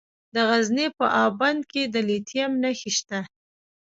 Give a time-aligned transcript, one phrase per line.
[0.33, 3.19] د غزني په اب بند کې د لیتیم نښې شته.